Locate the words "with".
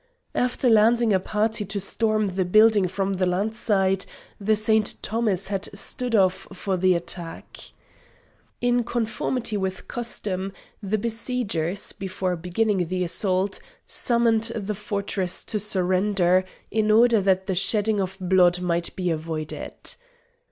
9.57-9.87